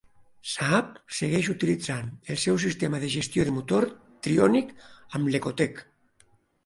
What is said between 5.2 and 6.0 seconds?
l'Ecotec.